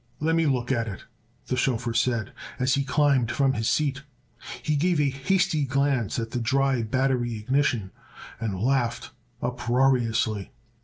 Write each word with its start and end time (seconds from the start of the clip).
"Lemme 0.19 0.47
look 0.51 0.71
at 0.71 0.87
it," 0.87 1.03
the 1.45 1.55
chauffeur 1.55 1.93
said, 1.93 2.33
as 2.57 2.73
he 2.73 2.83
climbed 2.83 3.29
from 3.29 3.53
his 3.53 3.69
seat. 3.69 4.01
He 4.63 4.75
gave 4.75 4.99
a 4.99 5.11
hasty 5.11 5.63
glance 5.65 6.17
at 6.17 6.31
the 6.31 6.39
dry 6.39 6.81
battery 6.81 7.35
ignition 7.35 7.91
and 8.39 8.59
laughed 8.59 9.11
uproariously. 9.43 10.49